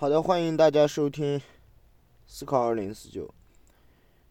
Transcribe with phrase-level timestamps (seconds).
[0.00, 1.38] 好的，欢迎大家收听
[2.26, 3.28] 思考二零四九。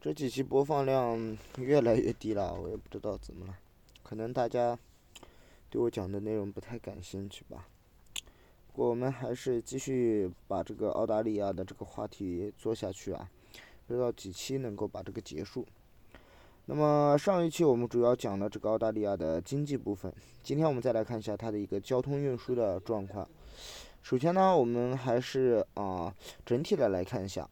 [0.00, 3.56] 这几期播放量越来越低了，我也不知道怎么了，
[4.02, 4.76] 可能大家
[5.70, 7.68] 对我讲的内容不太感兴趣吧。
[8.66, 13.30] 不过我们还是继续把这个澳大利亚的这个话题做下去啊，
[13.86, 15.64] 不知道几期能够把这个结束。
[16.64, 23.28] 那么上一期我们主要讲了这个澳大利亚的经济部分，今天我们再来看一下它的一个交通运输的状况。
[24.02, 26.12] 首先呢，我们还是啊
[26.44, 27.48] 整体的来看一下。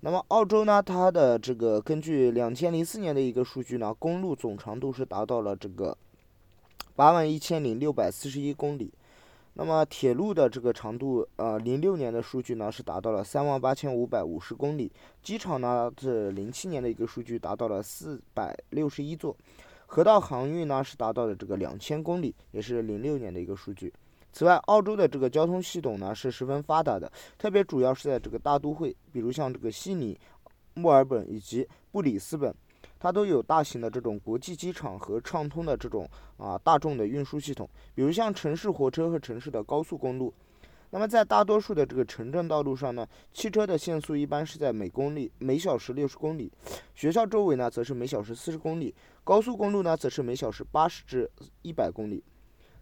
[0.00, 5.96] 那么澳洲呢，它的这个根据两千零四年的一个数据呢，公路总长度是达到了这个
[6.96, 8.92] 八万一千零六百四十一公里。
[9.54, 14.90] 那么铁路的这个长度，呃，零六年的数据呢是达到了三万八千五百五十公里。
[15.22, 19.36] 机场呢是零七年的一个数据达到了四百六十一座。
[19.86, 23.92] 河道航运呢是达到了这个两千公里，也是零六年的一个数据。
[24.32, 30.18] 此外，澳洲的这个交通系统呢是十分发达的，特别主要是在这个大都会，比如像这个悉尼、
[30.74, 32.54] 墨尔本以及布里斯本，
[32.98, 36.08] 它都有大型的这种国际机场和畅通的这种
[36.38, 40.32] 啊大众的运输系统，比如像城市火车和城市的高速公路。
[40.94, 46.50] 那么在大多数的这个城镇道路上呢，汽车的限速一般是在每公里每小时六十公里，
[46.94, 51.30] 学校周围呢则是每小时四十公里，高速公路呢则是每小时八十至
[51.62, 52.22] 一百公里。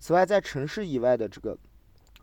[0.00, 1.56] 此外，在城市以外的这个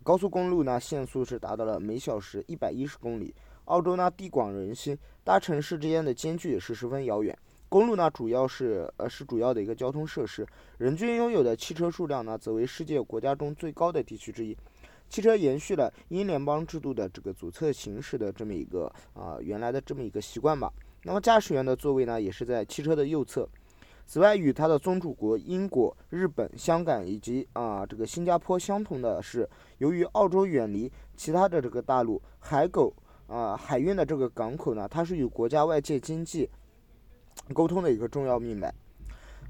[0.01, 3.33] 高速公路呢，限速是达到了每小时一百一十公里。
[3.65, 7.37] 澳洲呢地广人稀，大城市之间的间距也是十分遥远。
[7.67, 10.45] 公路呢主要是呃是主要的一个交通设施，
[10.77, 14.55] 人均拥有的汽车数量呢则为世界国家中最高的地区之一。
[15.09, 20.71] 汽车延续了英联邦制度的这个左侧行驶的这么一个啊原来的这么一个习惯吧。
[21.03, 23.47] 那么驾驶员的座位呢也是在汽车的右侧。
[24.07, 32.93] 此外，与它的宗主国英国、日本、香港以及啊这个新加坡相同的是，由于澳洲远离其他的这个大陆，海狗
[33.27, 36.47] 啊海运的这个港口呢，它是与国家外界经济
[37.51, 38.73] 沟通的一个重要命脉。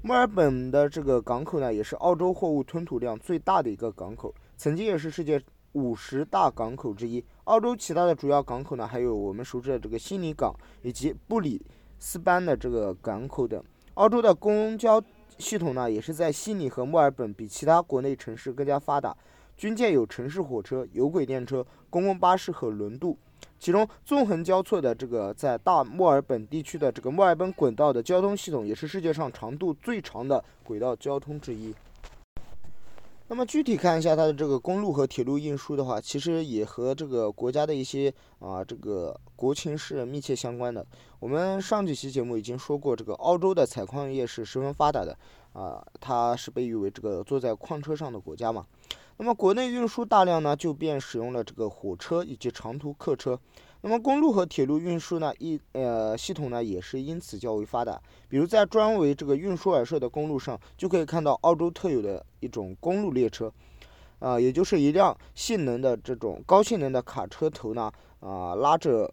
[0.02, 5.40] 墨尔本的这个港口呢，也是澳洲货物吞吐量最大的一个港口，曾经也是世界
[5.72, 7.22] 五十大港口之一。
[7.44, 11.60] 澳洲其他的主要港口呢，还有我们熟知的这个悉尼港以及布里
[11.98, 13.62] 斯班的这个港口等。
[13.96, 15.02] 澳洲的公交
[15.38, 19.16] 系统呢，也是在悉尼和墨尔本比其他国内城市更加发达，
[19.56, 23.16] 均建有城市火车、有轨电车、公共巴士和轮渡。
[23.58, 31.74] 其中纵横交错的这个在大墨尔本地区的这个墨尔本轨道的交通系统，也是世界上长度最长的轨道交通之一。
[33.28, 40.86] 那么具体看一下它的这个公路和铁路运输的话，其实也和这个国家的一些啊这个国情是密切相关的。
[41.18, 45.18] 我们上几期节目已经说过，这个澳洲的采矿业是十分发达的
[45.54, 48.64] 啊，它是被誉为这个坐在矿车上的国家嘛。
[49.16, 53.38] 那么国内运输大量呢，就便使用了这个火车以及长途客车。
[53.82, 58.00] 那么公路和铁路运输呢，一呃系统呢也是因此较为发达。
[58.28, 63.52] 比如在专为这个运输而设的公路上，就可以看到澳洲特有的一种公路列车，
[64.18, 69.12] 啊，也就是一辆性能的这种高性能的卡车头呢，啊拉着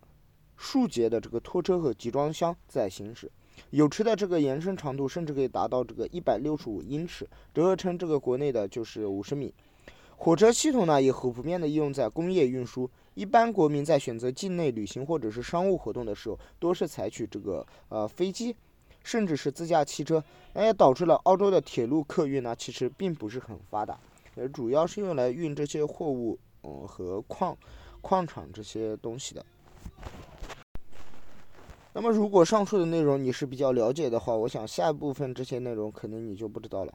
[0.56, 3.32] 数节的这个拖车和集装箱在行驶。
[3.70, 9.54] 有车的这个延伸长度甚至可以达到这个一百六十五英尺，折合成这个国内的就是五十米。
[10.16, 12.90] 火车系统呢也很普遍的应用在工业运输。
[13.16, 18.56] 一般国民在选择境内旅行或者是商务活动的时候，多是采取这个呃飞机，
[19.04, 24.00] 甚至是自驾汽车，那也导致了澳洲的铁路客运呢其实并不是很发达，
[24.36, 27.56] 呃主要是用来运这些货物，嗯和矿
[28.02, 29.46] 矿场这些东西的。
[31.96, 36.94] 那么如果上述的内容你是比较了解的话，我想下一部分这些内容可能你就不知道了。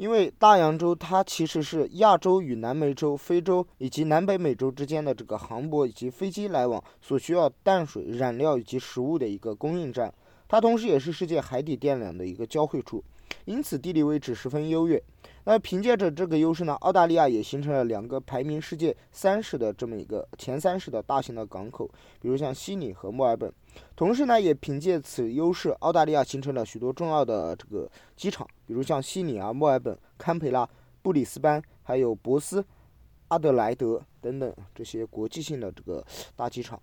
[0.00, 10.10] 因为大洋洲它其实是亚洲与南美洲、非洲以及南北美洲之间的这个航舶以及飞机来往所需要淡水、燃料以及食物的一个供应站，
[10.48, 13.04] 它同时也是世界海底电缆的一个交汇处，
[13.44, 15.02] 因此地理位置十分优越。
[15.44, 21.86] 那凭借着这个优势呢，澳大利亚也形成了两个排名世界三十的这么一个前三十的大型的港口，
[22.18, 23.52] 比如像悉尼和墨尔本。
[23.96, 30.68] 同时呢，也凭借此优势，澳大利亚形成了许多重要的这个机场，比如像悉尼啊、墨尔本、堪培拉、
[31.02, 32.64] 布里斯班，还有博斯、
[33.28, 36.80] 阿德莱德等等这些国际性的这个大机场。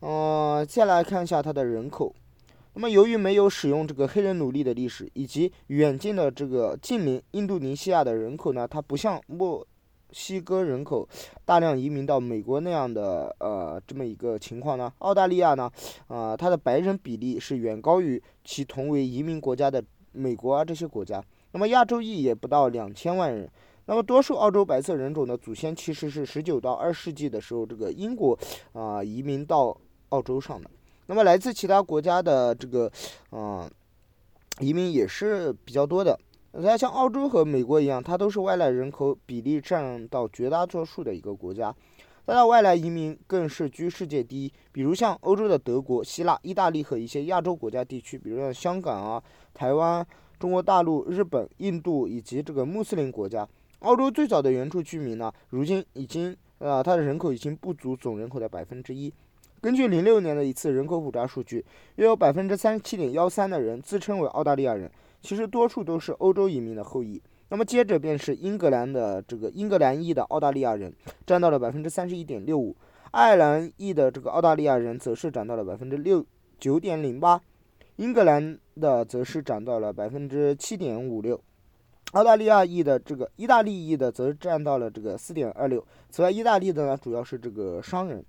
[0.00, 2.14] 嗯，再来看一下它的人口。
[2.72, 9.66] 那么，由于没有使用这个黑人奴隶的历史，以及远近的这个近邻印度尼西亚的人口呢，它不像墨。
[10.12, 11.08] 西哥人口
[11.44, 14.92] 大量移民到美国那样的呃这么一个情况呢？
[14.98, 15.70] 澳大利亚呢，
[16.08, 21.22] 啊，它的白人比例是远高于其同为移民国家的美国啊这些国家。
[21.52, 23.50] 那么亚洲裔也不到两千万人。
[23.86, 28.38] 那么，多数澳洲白色人种的祖先其实是十九到二十世纪的时候，这个英国
[28.72, 29.76] 啊移民到
[30.10, 30.70] 澳洲上的。
[31.06, 32.88] 那么，来自其他国家的这个
[33.32, 33.68] 嗯
[34.60, 36.16] 移民也是比较多的。
[36.52, 41.74] 那像澳洲和美国一样，它都是外来人口比例占到绝大多数的一个国家。
[42.26, 44.52] 它的外来移民更是居世界第一。
[44.70, 50.06] 比如像欧洲的德国、希腊、意大利和一些亚洲国家地区，比如像香港啊、台湾、
[50.38, 53.48] 中国大陆、日本、印度以及这个穆斯林国家。
[53.80, 59.12] 澳洲最早的原住居民呢，如今已经，呃，它的人口已经不足总人口的百分之一。
[59.60, 61.64] 根据零六年的一次人口普查数据，
[61.96, 67.22] 约有百分之三十七点幺三的人自称为澳大利亚人，其实多数都是欧洲移民的后裔。
[67.48, 70.94] 那么接着便是英格兰的这个英格兰裔的澳大利亚人，
[71.26, 72.76] 占到了百分之三十一点六五；
[73.10, 76.24] 爱尔兰裔的这个澳大利亚人则是占到了百分之六
[76.58, 77.40] 九点零八，
[77.96, 81.40] 英格兰的则是占到了百分之七点五六。
[82.12, 85.84] 澳大利亚裔的这个意大利裔的则占到了这个四点二六。
[86.08, 88.24] 此外，意大利的呢主要是这个商人，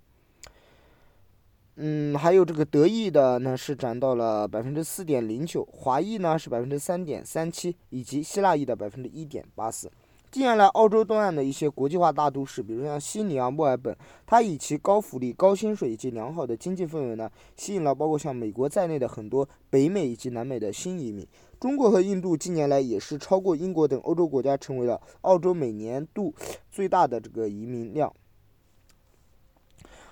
[1.83, 9.91] 嗯，还有这个德裔的呢是涨到了百分之四点零九，华裔呢是百分之三点三七，以及希腊裔的百分之一点八四。
[10.29, 13.97] 近年来，澳洲东岸的一些国际化大都市，比如像悉尼啊、墨尔本，
[14.27, 21.25] 它以其高福利、高薪水以及良好的经济氛围呢，吸引了包括像美国在内的很多北美以及南美的新移民。
[21.59, 26.31] 中国和印度近年来也是超过英国等欧洲国家，成为了澳洲每年度
[26.69, 28.13] 最大的这个移民量。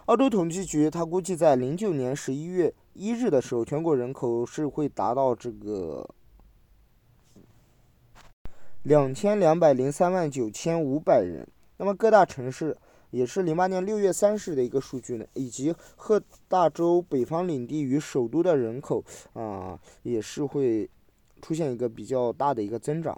[0.09, 6.09] 澳洲统计局它估计，在零九年十一月一日的时候，全国人口是会达到这个。
[8.81, 11.47] 两千两百零三万九千五百人。
[11.77, 12.75] 那么各大城市
[13.11, 19.03] 也是零八年六月三十的一个数据呢，以及赫大州北方领地与首都的人口
[19.33, 20.89] 啊，也是会
[21.39, 23.15] 出现一个比较大的一个增长。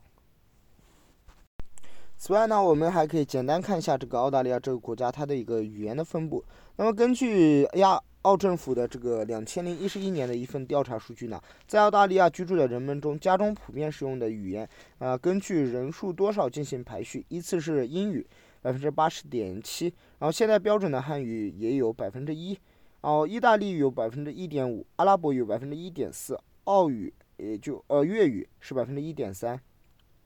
[2.22, 6.46] 此外呢，我们还可以简单看一下这个澳大利亚这个国家它的一个语言的分布。
[6.76, 8.00] 那么根据亚。
[8.22, 14.70] 澳政府的这个两千零一十一年的一份调查数据呢，在澳大利亚居住的人们中，家中普遍使用的语言
[15.00, 18.24] 啊，根据人数多少进行排序，依次是英语
[18.62, 19.86] 百分之八十点七，
[20.20, 22.56] 然后现代标准的汉语也有百分之一，
[23.02, 29.60] 哦，意大利语有百分之一点五，阿拉伯语百分之一点四，澳语也就呃粤语是百分之一点三。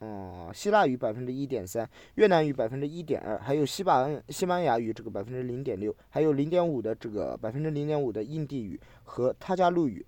[0.07, 10.06] 嗯，希腊语百分之一点三，越南语百分之一点二，还有西班西班牙语这个百分之零点六，还有零点五的这个百分之零点五的印地语和他加路语，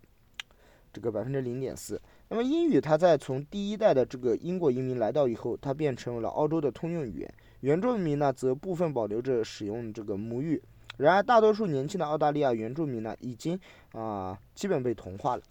[0.94, 1.99] 这个百分之零点四。
[2.29, 7.33] 那么英语它在从第一代的这个英国移民来到以后，它便成为了澳洲的通用语言。
[7.61, 10.61] 原住民呢则部分保留着使用这个母语。
[10.97, 13.59] 然而大多数年轻的澳大利亚原住民呢已经
[13.93, 15.41] 啊基本被同化了，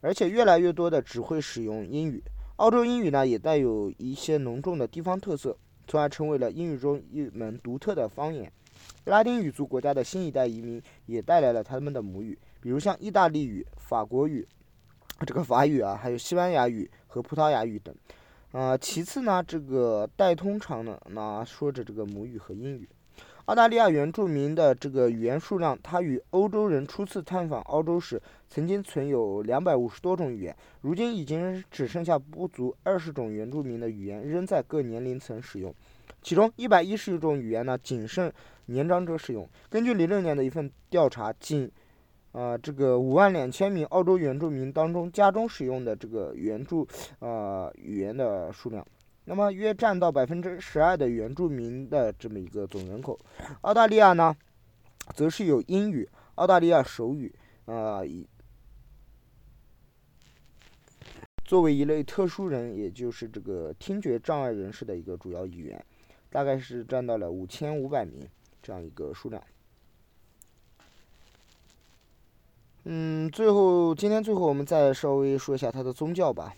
[0.00, 2.20] 而且越来越多的只会使用英语。
[2.56, 5.56] 澳洲英语呢也带有一些浓重的地方特色，
[5.88, 8.50] 从而成为了英语中一门独特的方言。
[9.06, 14.46] 拉丁语族国家的新一代移民也带来了他们的母语，比如像意大利语、法国语、
[15.26, 17.94] 这个法语啊，还有西班牙语和葡萄牙语等。
[18.52, 22.88] 啊，其次呢，这个带通常呢，那说着这个母语和英语。
[23.46, 35.74] 澳大利亚原住民的这个语言数量，它与欧洲人初次探访澳洲时曾经存有两百五十多种语言，如今已经只剩下不足二十种原住民的语言仍在各年龄层使用，
[36.22, 38.32] 其中一百一十种语言呢仅剩
[38.64, 39.46] 年长者使用。
[39.68, 41.70] 根据零六年的一份调查，仅，
[42.32, 46.88] 呃，这个五万两千名澳洲原住民当中，家中使用的这个原住
[47.18, 48.82] 呃语言的数量。
[49.26, 53.18] 那么约占到百分之十二的原住民的这么一个总人口，
[53.62, 54.36] 澳大利亚呢，
[55.14, 58.26] 则是有英语、澳大利亚手语，啊，以
[61.44, 65.84] 作为一类特殊人，也就是这个听觉障碍人士的一个主要语言，
[66.28, 68.28] 大概是占到了五千五百名
[68.62, 69.42] 这样一个数量。
[72.84, 76.54] 嗯，最后今天最后我们再稍微说一下它的宗教吧。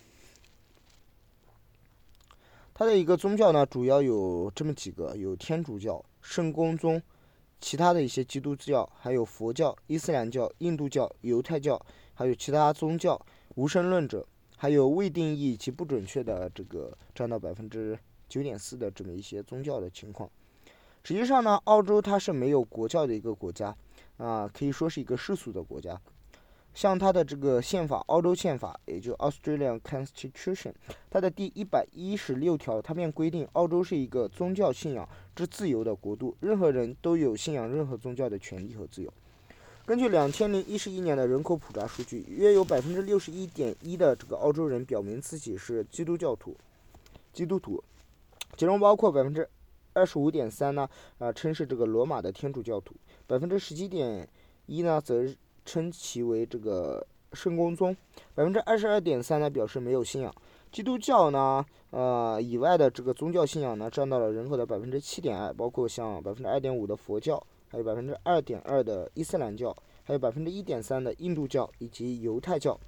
[2.78, 7.00] 它的一个宗教呢，主要有这么几个：有天主教、圣公宗，
[7.58, 11.80] 其他的一些基督教，还有佛教、伊斯兰教、印度教、犹太教，
[12.12, 13.18] 还有其他宗教、
[13.54, 14.26] 无神论者，
[14.58, 20.28] 还有未定义及不准确的这个占到百分之九点四的这么一些宗教的情况。
[21.02, 23.74] 实际上呢，澳洲它是没有国教的一个国家，
[24.18, 25.98] 啊，可以说是一个世俗的国家。
[26.76, 30.74] 像它的这个宪法，澳洲宪法，也就 Australian Constitution，
[31.08, 39.10] 它的第一百一十六条，它便规定，澳洲是一个宗教信仰之自由的国度，任何人都有信仰任何宗教的权利和自由。
[39.86, 46.54] 根据两千零一十一年的人口普查数据，约有百分之六十一点一的这个澳洲人表明自己是基督教徒，
[47.32, 47.82] 基督徒。
[48.54, 49.48] 其中包括百分之
[49.94, 52.94] 二十五点三呢，啊称是这个罗马的天主教徒，
[53.26, 54.28] 百分之十七点
[54.66, 55.24] 一呢则
[55.66, 57.94] 称其为这个圣公宗，
[58.34, 60.34] 百分之二十二点三呢表示没有信仰。
[60.72, 72.78] 基督教呢，呃以外的这个宗教信仰呢占到了人口的百分之七点二，包括像百分之二点五的佛教，还有百分之二点二的伊斯兰教，还有百分之一点三的印度教以及犹太教。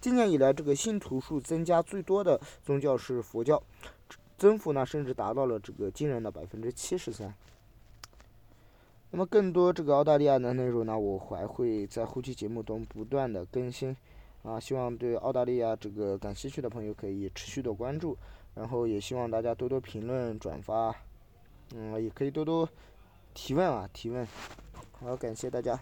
[0.00, 3.62] 今年以来，这个信徒数增加最多的宗教是佛教，
[4.36, 7.34] 增幅呢甚至达到了这个惊人的百分之七十三。
[9.10, 13.96] 那么更多这个澳大利亚的内容呢，我还会在后期节目中不断的更新，
[14.42, 18.16] 啊，希望对澳大利亚这个感兴趣的朋友可以持续的关注，
[18.54, 20.94] 然后也希望大家多多评论转发，
[21.74, 22.68] 嗯，也可以多多
[23.32, 24.26] 提问啊提问，
[25.00, 25.80] 好，感谢大家。